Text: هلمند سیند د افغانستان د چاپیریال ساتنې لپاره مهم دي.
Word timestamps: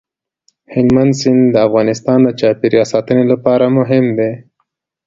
هلمند 0.73 1.13
سیند 1.21 1.43
د 1.51 1.55
افغانستان 1.67 2.19
د 2.23 2.29
چاپیریال 2.39 2.87
ساتنې 2.93 3.25
لپاره 3.31 3.65
مهم 3.77 4.05
دي. 4.17 4.31